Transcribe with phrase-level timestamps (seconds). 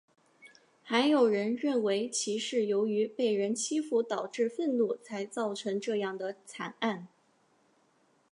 [0.81, 7.07] 还有人认为其是由于被人欺负导致愤怒才造成这样的惨案。